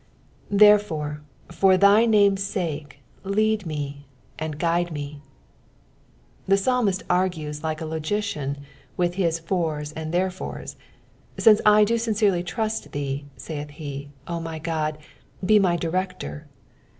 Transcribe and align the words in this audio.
"Therffora 0.51 1.19
for 1.51 1.77
thy 1.77 2.07
vama'i 2.07 2.57
»ai« 2.57 2.87
lead 3.23 3.67
me, 3.67 4.07
and 4.39 4.57
guide 4.57 4.91
ma," 4.91 5.19
The 6.47 6.57
psalmist 6.57 7.03
argues 7.07 7.61
like 7.63 7.81
a 7.81 7.85
logician 7.85 8.57
with 8.97 9.13
his 9.13 9.37
fors 9.37 9.91
and 9.91 10.11
therefores. 10.11 10.75
Since 11.37 11.61
I 11.67 11.83
do 11.83 11.99
sincerely 11.99 12.41
trust 12.41 12.93
thee, 12.93 13.25
saith 13.37 13.69
he, 13.77 14.09
O 14.27 14.39
my 14.39 14.59
Qod, 14.59 14.95
be 15.45 15.59
my 15.59 15.77
director. 15.77 16.47